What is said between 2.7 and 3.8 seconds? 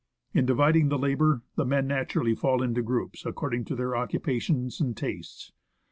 groups according to